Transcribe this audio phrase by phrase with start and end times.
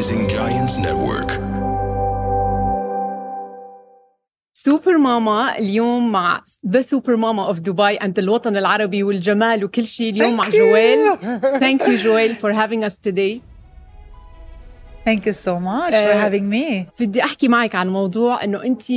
[0.00, 1.30] Rising Giants Network.
[4.52, 10.12] super mama اليوم مع the super mama of دبي and الوطن العربي والجمال وكل شيء
[10.12, 10.98] اليوم مع جويل
[11.60, 13.40] thank you جويل for having us today
[15.08, 16.86] Thank you so much for Uh, having me.
[17.00, 18.90] بدي أحكي معك عن موضوع إنه أنت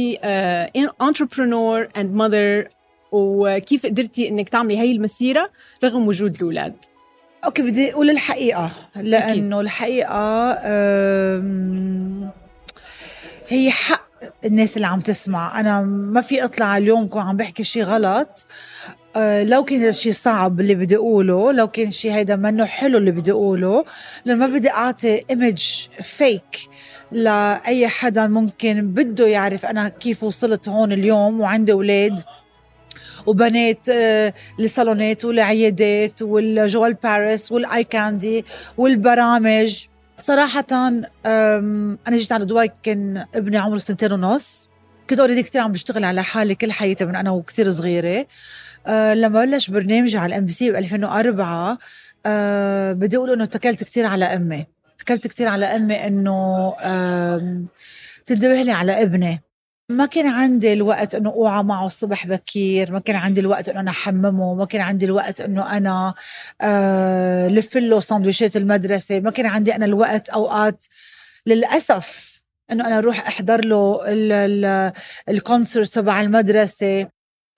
[1.01, 2.67] entrepreneur and mother
[3.11, 5.49] وكيف قدرتي إنك تعملي هاي المسيرة
[5.83, 6.75] رغم وجود الأولاد
[7.45, 8.71] أوكي بدي أقول الحقيقة.
[8.95, 12.29] لأنه الحقيقة أم،
[13.47, 14.07] هي حق
[14.45, 15.59] الناس اللي عم تسمع.
[15.59, 18.45] أنا ما في أطلع اليوم كون عم بحكي شيء غلط.
[19.15, 23.11] أه، لو كان شيء صعب اللي بدي أقوله لو كان شيء هيدا منه حلو اللي
[23.11, 23.85] بدي أقوله
[24.25, 26.59] لأن ما بدي أعطي إيمج فيك
[27.11, 32.19] لأي حدا ممكن بده يعرف أنا كيف وصلت هون اليوم وعندي أولاد.
[33.25, 38.45] وبنات آه، لصالونات والعيادات وال Joelle Paris وال Eye Candy
[38.77, 39.85] والبرامج.
[40.19, 44.69] صراحة أنا جيت على دبي كان ابني عمره سنتين ونص.
[45.09, 48.25] كنت already كثير عم بشتغل على حالي كل حياتي من أنا وكثير صغيرة.
[48.87, 51.77] أه لما بلش برنامجي على ال MBC ب 2004
[52.25, 54.65] أه بدي أقول إنه اتكلت كثير على أمي.
[54.95, 56.73] اتكلت كثير على أمي إنه
[58.25, 59.41] تنتبه لي على ابني.
[59.89, 63.91] ما كان عندي الوقت إنه أوعى معه الصبح بكير ما كان عندي الوقت إنه أنا
[63.91, 66.13] أحممه ما كان عندي الوقت إنه أنا
[66.61, 70.85] آه لف له سندويشات المدرسة ما كان عندي أنا الوقت أوقات
[71.45, 72.33] للأسف
[72.71, 74.93] إنه أنا أروح أحضر له ال- ال-
[75.29, 77.07] الكونسرت تبع المدرسة.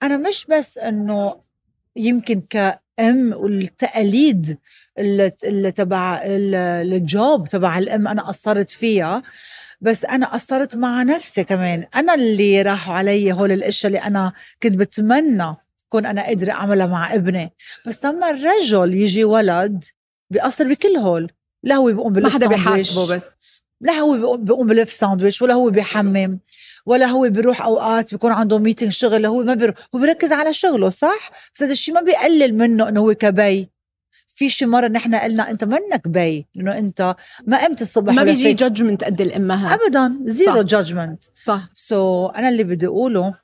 [0.02, 1.36] أنا مش بس إنه
[1.96, 4.58] يمكن كأم والتقاليد
[4.98, 6.54] اللي تبع ال-
[6.94, 9.22] الجوب تبع الأم أنا قصرت فيها
[9.80, 11.84] بس أنا قصرت مع نفسي كمان.
[11.96, 14.32] أنا اللي راحوا علي هول الأشياء اللي أنا
[14.62, 15.54] كنت بتمنى
[15.88, 17.52] كون أنا قادره أعملها مع ابني.
[17.86, 19.84] بس لما الرجل يجي ولد
[20.30, 21.30] بيقصر بكل هول.
[21.62, 23.24] لا هو بيقوم ما بلف حدا بيحاسبه بس.
[23.80, 26.38] لا هو بيقوم- بلف ساندويش ولا هو بيحمم
[26.86, 30.88] ولا هو بيروح أوقات بيكون عنده meeting شغل هو ما بيروح هو بيركز على شغله
[30.88, 33.70] صح؟ بس هذا الشيء ما بيقلل منه إنه هو كبي.
[34.36, 37.16] في شي مرة نحن قلنا أنت منك بي انه أنت
[37.46, 39.80] ما قمت الصبح ما بيجي judgment قد الأمهات.
[39.80, 40.62] ابدا zero.
[40.62, 41.68] judgment صح.
[41.72, 43.34] so so, أنا اللي بدي أقوله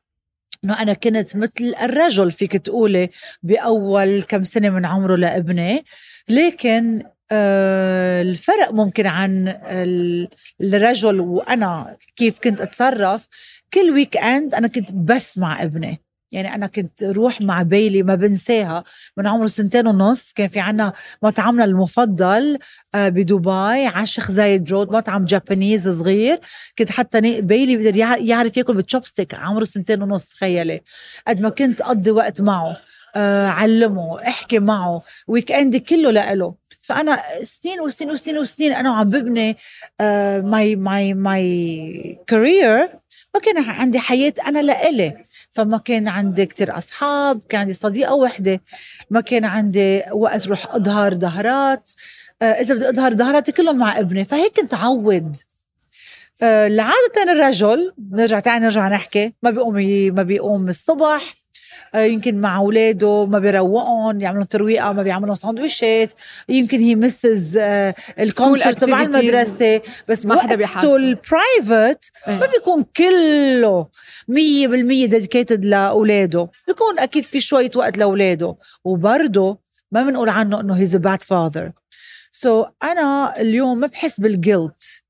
[0.65, 3.11] إنه أنا كنت مثل الرجل فيك تقولي
[3.43, 5.85] بأول كم سنة من عمره لابني
[6.29, 10.29] لكن آه الفرق ممكن عن ال-
[10.61, 13.27] الرجل وأنا كيف كنت أتصرف.
[13.75, 16.03] كل weekend أنا كنت بس مع ابني.
[16.33, 18.85] يعني أنا كنت روح مع بيلي ما بنساها
[19.17, 20.33] من عمره سنتين ونص.
[20.33, 22.59] كان في عنا مطعمنا المفضل
[22.95, 23.51] آه، بدبي
[23.87, 26.41] على الشيخ زايد Road مطعم Japanese صغير.
[26.79, 30.81] كنت حتى بيلي بيقدر يع- يعرف ياكل بال chopstick عمره سنتين ونص تخيلي.
[31.29, 32.77] قد ما كنت أقضي وقت معه
[33.17, 36.55] آه، علمه أحكي معه weekend ي كله لإله.
[36.83, 39.57] فأنا سنين وسنين وسنين وسنين أنا عم ببني
[40.51, 42.89] my my my career
[43.35, 45.23] ما كان عندي حياة أنا لإلي.
[45.51, 48.61] فما كان عندي كتير أصحاب كان عندي صديقة وحدة.
[49.11, 51.91] ما كان عندي وقت روح أظهر ظهرات.
[52.43, 55.37] آه، إذا بدي أظهر ظهراتي كلهم مع ابني فهيك كنت عود
[56.43, 56.69] آه،
[57.29, 59.35] الرجل نرجع تاني نرجع نحكي.
[59.43, 59.75] ما بيقوم
[60.15, 61.42] ما بيقوم الصبح.
[61.95, 66.13] يمكن مع اولاده ما بيروقهم يعملوا ترويقة ما بيعملوا سندويشات
[66.49, 67.57] يمكن هي misses
[68.19, 69.03] ال concert تبع.
[69.03, 70.97] المدرسة بس ما حدا بيحاسبه.
[70.97, 72.47] ال private ما.
[72.47, 73.87] بيكون كله
[74.29, 79.59] مية بالمية dedicated لأولاده بيكون أكيد في شوية وقت لأولاده وبرضه
[79.93, 81.73] ما بنقول عنه إنه he's bad father
[82.33, 85.03] so أنا اليوم ما بحس بال guilt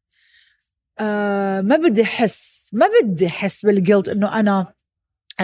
[1.00, 4.66] آه ما بدي أحس ما بدي أحس بال guilt إنه أنا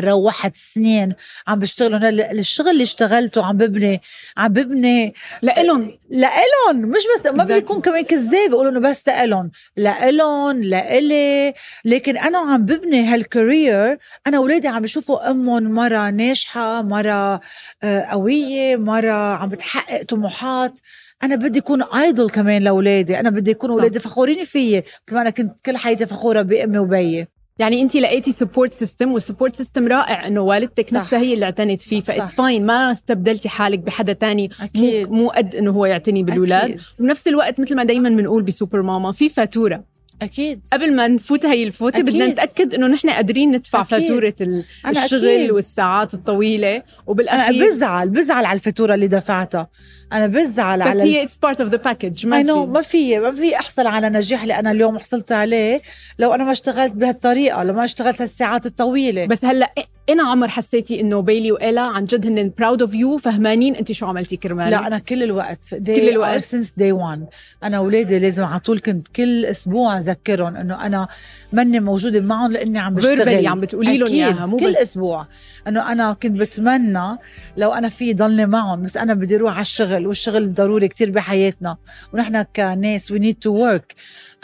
[0.01, 1.15] روحت سنين
[1.49, 4.01] عم بشتغل هلا الشغل اللي اشتغلته عم ببني
[4.37, 5.99] عم ببني لإلهم.
[6.11, 6.77] لإلهم.
[6.77, 7.53] مش بس ما بدي.
[7.55, 9.51] يكون كمان كذاب بيقولوا إنه بس لإلهم.
[9.77, 11.55] لإلهم لإلي.
[11.85, 17.41] لكن أنا عم ببني هال career أنا أولادي عم بشوفوا أمهم مرة ناجحة مرة
[17.83, 20.81] آه، قوية مرة عم بتحقق طموحات.
[21.23, 23.21] أنا بدي أكون idol كمان لأولادي.
[23.21, 23.71] أنا بدي يكون.
[23.71, 24.85] أولادي فخورين فيي.
[25.06, 29.56] كمان أنا كنت كل حياتي فخورة بأمي وبيي يعني انت لقيتي support system وال support
[29.56, 30.93] system رائع انه والدتك.
[30.94, 32.06] نفسها هي اللي اعتنت فيه صح.
[32.15, 36.22] ف it's fine ما استبدلتي حالك بحدا تاني مو أكيد مو قد إنه هو يعتني
[36.22, 36.81] بالأولاد أكيد.
[37.00, 39.84] وبنفس الوقت مثل ما دايما بنقول بسوبر ماما في فاتورة
[40.23, 40.61] أكيد.
[40.73, 42.03] قبل ما نفوت هي الفوته.
[42.03, 43.99] بدنا نتأكد إنه نحن قادرين ندفع أكيد.
[44.00, 45.50] فاتورة ال- أنا الشغل أكيد.
[45.50, 46.76] والساعات الطويلة.
[46.76, 49.69] أنا وبالاخير بزعل بزعل على الفاتورة اللي دفعتها.
[50.12, 52.53] أنا بزعل بس على هي it's part of the package ما في.
[52.53, 55.81] ما في ما في أحصل على نجاح اللي أنا اليوم حصلت عليه.
[56.19, 59.26] لو أنا ما اشتغلت بهالطريقة لو ما اشتغلت هالساعات الطويلة.
[59.26, 59.73] بس هلأ
[60.08, 64.06] أنا عمر حسيتي إنه بيلي وإلا؟ عن جد هن proud of you فهمانين انت شو
[64.06, 66.44] عملتي كرمال؟ لا أنا كل الوقت كل الوقت.
[66.44, 67.34] since day one.
[67.62, 71.08] أنا اولادي لازم على طول كنت كل أسبوع أذكرهم إنه أنا
[71.52, 73.46] ماني موجودة معهم لأني عم بشتغل.
[73.46, 74.76] عم بتقولي لهم اياها مو كل بس.
[74.76, 75.26] أسبوع.
[75.69, 77.19] إنه أنا كنت بتمنى
[77.56, 81.76] لو أنا في ضلني معهم بس أنا بدي أروح على الشغل والشغل ضروري كتير بحياتنا.
[82.12, 83.94] ونحن كناس we need to work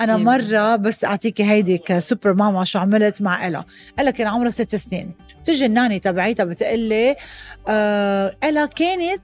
[0.00, 3.64] أنا مرة بس أعطيكي هيدي كسوبر ماما شو عملت مع إلا.
[4.00, 5.14] إلا كان عمرها ست سنين.
[5.44, 7.16] تجي ال nanny تبعيتها بتقول لي
[7.68, 9.22] آه إلا كانت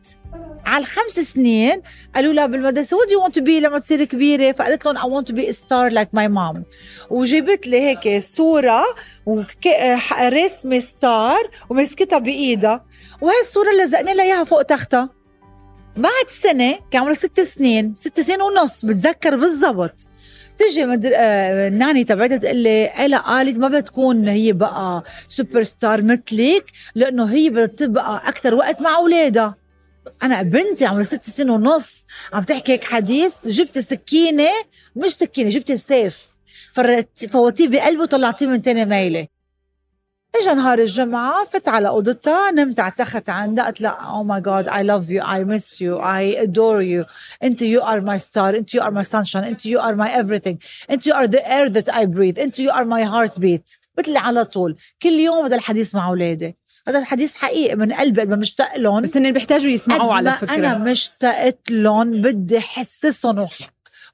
[0.67, 1.82] على الخمس سنين
[2.14, 5.29] قالوا لها بالمدرسة what you want to be لما تصير كبيرة؟ فقالت لهم I want
[5.29, 6.64] to be star like my mom
[7.11, 8.84] وجابت لي هيك صورة
[9.26, 12.84] ورسمه star ومسكتها بإيدها.
[13.20, 15.11] وهي الصورة اللي لزقنا لها إياها فوق تختها.
[15.96, 20.08] بعد سنة كان عمرها ست سنين ست سنين ونص بتذكر بالضبط.
[20.61, 21.11] تجي مدر...
[21.15, 21.69] آه
[22.03, 26.65] تبعتها تقول لي إلا قالت ما بدها تكون هي بقى super star مثلك
[26.95, 29.57] لأنه هي بدها تبقى أكثر وقت مع أولادها.
[30.23, 34.51] أنا بنتي عمرها ست سنين ونص عم تحكي هيك حديث جبت سكينة
[34.97, 36.27] مش سكينة جبت سيف.
[37.31, 39.27] فوتيه بقلبه وطلعتيه من تاني ميلة.
[40.37, 44.69] اجى نهار الجمعة فت على أوضتها نمت على التخت عندها قلت لها oh my God
[44.69, 47.05] I love you I miss you I adore you
[47.43, 50.56] أنت you are my star أنت you are my sunshine أنت you are my everything.
[50.91, 54.44] أنت you are the air that I breathe أنت you are my heartbeat قلت على
[54.44, 56.56] طول كل يوم هذا الحديث مع أولادي.
[56.88, 59.03] هذا الحديث حقيقي من قلبي ما مشتاق لهم.
[59.03, 60.55] بس هن بيحتاجوا يسمعوا على فكرة.
[60.55, 63.49] أنا مشتقت لهم بدي أحسسهم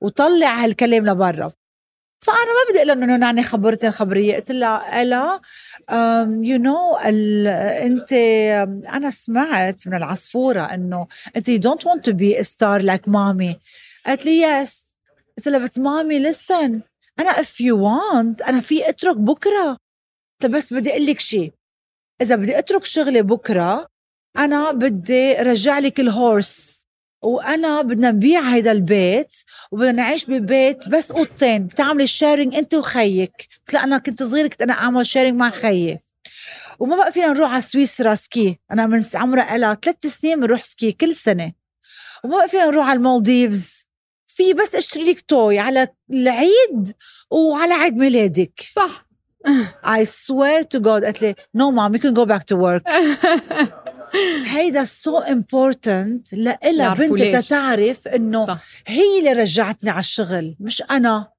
[0.00, 1.50] وطلع هالكلام لبرا.
[2.26, 5.40] فأنا ما بدي أقول إنه nanny خبرتني خبريه قلت لها إلا
[6.42, 8.12] you know أنت
[8.92, 11.06] أنا سمعت من العصفورة إنه
[11.36, 13.56] أنت don't want to be star like mommy
[14.06, 14.96] قالت لي yes
[15.38, 16.80] قلت لها بس mommy listen
[17.18, 19.78] أنا if you want أنا في أترك بكرة.
[20.44, 21.52] بس بدي أقول لك شيء
[22.22, 23.86] إذا بدي أترك شغلي بكرة
[24.38, 26.85] أنا بدي رجع لك ال horse
[27.22, 29.36] وأنا بدنا نبيع هيدا البيت
[29.70, 33.48] وبدنا نعيش ببيت بس أوضتين بتعملي sharing أنت وخيك.
[33.68, 35.98] قلت أنا كنت صغيرة كنت أنا أعمل sharing مع خيي.
[36.78, 38.58] وما بقى فينا نروح على سويسرا ski.
[38.72, 41.52] أنا من عمرها لها ثلاث سنين بنروح ski كل سنة.
[42.24, 43.86] وما بقى فينا نروح على المالديفز.
[44.26, 46.92] في بس اشتري لك toy على العيد
[47.30, 48.60] وعلى عيد ميلادك.
[48.68, 49.06] صح.
[49.86, 52.82] I swear to God قالت لي no mom you can go back to work.
[54.46, 61.32] هيدا so important لإلها بنتي تتعرف إنه هي اللي رجعتني على الشغل مش أنا.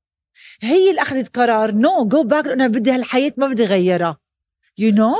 [0.61, 4.17] هي اللي أخذت قرار no go back أنا بدي هالحياة ما بدي غيرها.
[4.77, 5.15] you know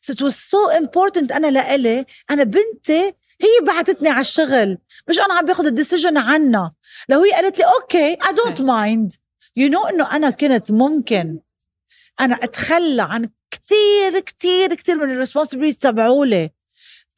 [0.00, 4.78] so was so important أنا لإلي أنا بنتي هي بعتتني على الشغل
[5.08, 6.74] مش أنا عم باخذ ال decision عنها.
[7.08, 9.12] لو هي قالت لي okay I don't mind
[9.56, 11.38] you know إنه أنا كنت ممكن.
[12.20, 16.50] أنا أتخلى عن كتير كتير كتير من ال responsibility تبعولي.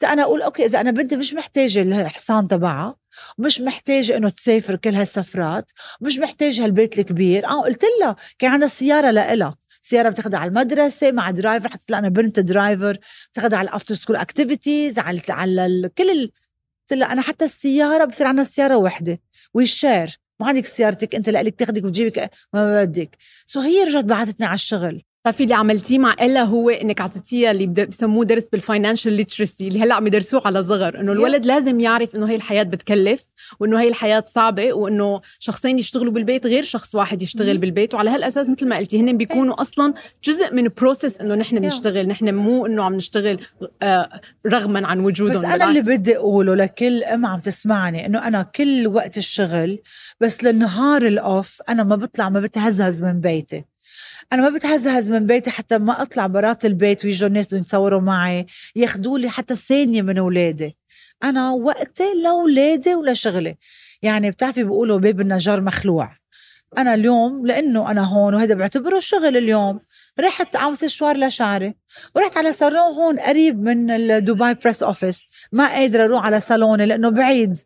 [0.04, 2.96] أنا أقول okay إذا أنا بنتي مش محتاجة الحصان تبعها
[3.38, 5.70] ومش محتاجة إنه تسافر كل هالسفرات
[6.00, 7.46] ومش محتاجة هالبيت الكبير.
[7.46, 9.56] آه قلت لها كان عندها سيارة لإلها.
[9.82, 12.98] سيارة بتاخذها على المدرسة مع driver حتى أنا بنت driver
[13.32, 16.30] بتاخذها على ال after school activities على على كل ال...
[16.90, 19.20] قلت لها أنا حتى السيارة بصير عندنا سيارة وحدة.
[19.54, 23.16] و share ما عندك سيارتك أنت لك تاخذك وتجيبك ما بدك.
[23.46, 25.02] so هي رجعت بعثتني على الشغل.
[25.24, 29.80] بتعرفي اللي عملتيه مع إلا هو إنك اعطيتيها اللي بسموه درس بال financial literacy اللي
[29.80, 33.22] هلأ عم يدرسوه على صغر إنه الولد لازم يعرف إنه هي الحياة بتكلف
[33.60, 37.94] وإنه هي الحياة صعبة وإنه شخصين يشتغلوا بالبيت غير شخص واحد يشتغل بالبيت.
[37.94, 39.94] وعلى هالأساس مثل ما قلتي هن بيكونوا أصلا
[40.24, 43.40] جزء من بروسس إنه نحن بنشتغل نحن مو إنه عم نشتغل
[43.82, 48.42] آه رغما عن وجودهم بس أنا اللي بدي أقوله لكل أم عم تسمعني إنه أنا
[48.42, 49.78] كل وقت الشغل
[50.20, 53.73] بس للنهار الأوف أنا ما بطلع ما بتهزهز من بيتي.
[54.32, 59.18] أنا ما بتهزهز من بيتي حتى ما أطلع برات البيت ويجوا الناس يتصوروا معي ياخذوا
[59.18, 60.76] لي حتى ثانية من أولادي.
[61.24, 63.56] أنا وقتي لأولادي ولشغلي
[64.02, 66.16] يعني بتعرفي بيقولوا باب النجار مخلوع.
[66.78, 69.80] أنا اليوم لأنه أنا هون وهذا بعتبره شغل اليوم.
[70.20, 71.74] رحت على أسشور شعري
[72.14, 73.86] ورحت على صالون هون قريب من
[74.24, 77.58] دبي press office ما قادرة أروح على صالوني لأنه بعيد.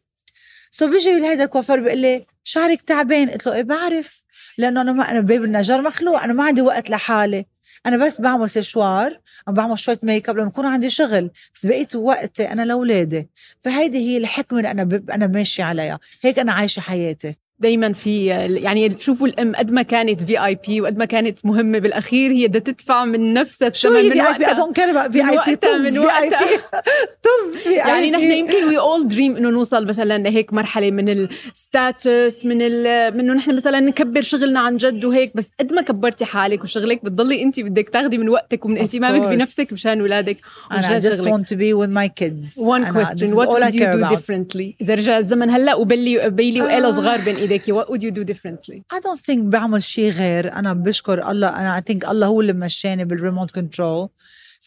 [0.71, 3.30] so بيجي هيدا الكوافير بيقول لي شعرك تعبان.
[3.30, 4.25] قلت له إيه بعرف.
[4.58, 7.46] لأنه أنا ما أنا باب النجار مخلوع أنا ما عندي وقت لحالي.
[7.87, 11.96] أنا بس بعمل سيشوار عم بعمل شوية ميك اب لما يكون عندي شغل بس بقيت
[11.96, 13.28] وقتي أنا لأولادي.
[13.60, 15.02] فهيدي هي الحكمة اللي أنا.
[15.10, 15.98] أنا ماشية عليها.
[16.22, 17.37] هيك أنا عايشة حياتي.
[17.61, 22.49] دايما في يعني شوفوا الأم قد ما كانت VIP وقد ما كانت مهمة بالأخير هي
[22.49, 25.99] بدها تدفع من نفسها شو هي في اي بي؟ اي كير في اي بي طز
[25.99, 26.37] اي بي
[27.27, 31.28] طز في يعني نحن يمكن we all dream إنه نوصل مثلا لهيك مرحلة من ال
[31.28, 35.83] status من ال من انه نحن مثلا نكبر شغلنا عن جد وهيك بس قد ما
[35.83, 40.37] كبرتي حالك وشغلك بتضلي أنت بدك تاخذي من وقتك ومن اهتمامك بنفسك مشان اولادك
[40.73, 42.57] ومشان I just want to be with my kids.
[42.57, 43.37] One question.
[43.37, 44.77] what would you do differently?
[44.81, 48.83] إذا رجع الزمن هلأ وبيلي بيلي وإيلا صغار بين ايديكي what would you do differently?
[48.95, 51.49] I don't think بعمل شيء غير أنا بشكر الله.
[51.49, 54.09] أنا I think الله هو اللي مشاني بال remote control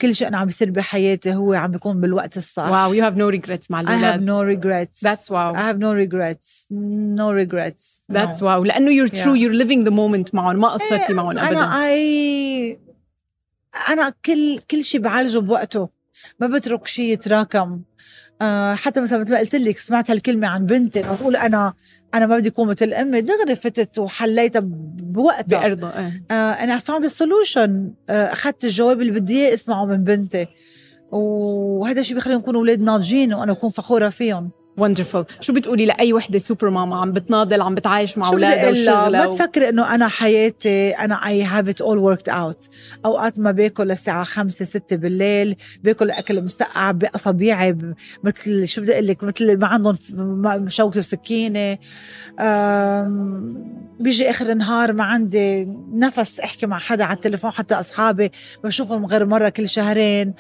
[0.02, 2.64] كل شيء أنا عم بيصير بحياتي هو عم بيكون بالوقت الصح.
[2.64, 5.00] wow you have no regrets مع الولاد I have no regrets.
[5.00, 5.54] That's wow.
[5.56, 6.68] I have no regrets.
[7.20, 8.04] No regrets.
[8.14, 8.46] That's no.
[8.46, 8.66] wow.
[8.66, 9.42] لأنه you're true yeah.
[9.42, 10.60] you're living the moment معهم.
[10.60, 11.50] ما قصرتي معهم أبدا.
[11.50, 12.78] أنا I
[13.90, 15.90] أنا كل كل شيء بعالجه بوقته.
[16.40, 17.82] ما بترك شيء يتراكم.
[18.42, 21.74] آه حتى مثلا مثل ما قلت لك سمعت هالكلمة عن بنتي بقول أنا
[22.14, 23.22] أنا ما بدي أكون مثل أمي.
[23.22, 25.60] دغري فتت وحليتها بوقتها.
[25.60, 26.24] بأرضه إيه.
[26.36, 30.48] أنا found solution أخذت الجواب اللي بدي إياه اسمعه من بنتي.
[31.12, 34.52] وهذا الشيء بيخليهم يكونوا أولاد ناضجين وأنا أكون فخورة فيهم.
[34.80, 39.26] wonderful شو بتقولي لأي وحدة super mama عم بتناضل عم بتعايش مع أولادها وشغلها ما
[39.26, 42.68] تفكري إنه أنا حياتي أنا I have it all worked out
[43.06, 47.78] أوقات ما باكل للساعة 5 6 بالليل باكل أكل مسقع بأصابيعي
[48.24, 49.96] مثل شو بدي أقول لك؟ مثل ما عندهم
[50.68, 51.78] شوكه وسكينة.
[54.00, 58.32] بيجي آخر النهار ما عندي نفس أحكي مع حدا على التليفون حتى أصحابي
[58.64, 60.34] بشوفهم غير مرة كل شهرين.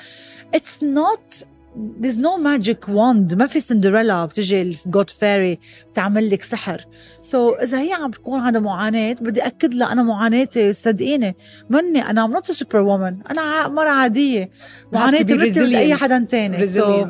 [0.55, 3.35] it's not there's no magic wand.
[3.35, 5.59] ما في سندريلا بتجي ال good fairy
[5.91, 6.85] بتعمل لك سحر.
[7.21, 11.35] so so, إذا هي عم بتكون عندها معاناة بدي أكد لها أنا معاناتي صدقيني.
[11.69, 14.49] مني أنا I'm not superwoman أنا مرا عادية.
[14.93, 16.65] معاناتي مثل اي حدا تاني.
[16.65, 17.07] So,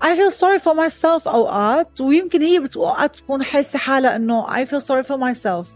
[0.00, 4.80] I feel sorry for myself أوقات ويمكن هي اوقات بتكون حاسة حالها إنه I feel
[4.80, 5.66] sorry for myself.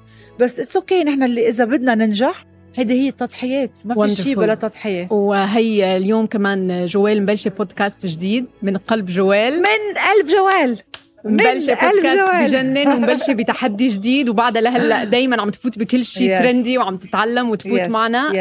[0.40, 1.06] بس it's okay okay.
[1.06, 5.08] نحن اللي إذا بدنا ننجح هيدي هي التضحيات ما في شيء بلا تضحية.
[5.10, 9.58] وهي اليوم كمان جوال مبلشة بودكاست جديد من قلب جوال.
[9.58, 10.78] من قلب جوال.
[11.24, 16.42] مبلشة بودكاست بجنن ومبلشة بتحدي جديد وبعدها لهلا دايما عم تفوت بكل شيء yes.
[16.42, 17.90] trendy وعم تتعلم وتفوت yes.
[17.90, 18.32] معنا.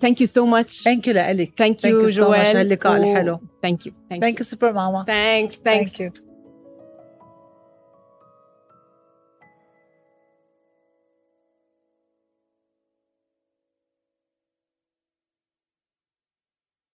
[0.00, 2.56] thank you so much thank you لك thank you جوال.
[2.56, 3.40] هاللقاء الحلو.
[3.62, 6.02] thank you thank you super mama thanks thanks